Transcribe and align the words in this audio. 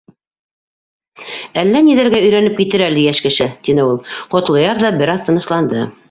Әллә 1.63 1.81
ниҙәргә 1.89 2.21
өйрәнеп 2.27 2.57
китер 2.61 2.83
әле 2.85 3.03
йәш 3.03 3.21
кеше,— 3.25 3.47
тине 3.67 3.85
ул. 3.91 3.99
Ҡотлояр 4.31 4.81
ҙа 4.85 4.91
бер 5.03 5.13
аҙ 5.17 5.23
тынысланды. 5.29 5.83